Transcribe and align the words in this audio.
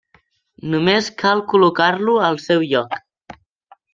Només 0.73 1.09
cal 1.25 1.43
col·locar-lo 1.51 2.17
al 2.31 2.39
seu 2.47 2.65
lloc. 2.75 2.99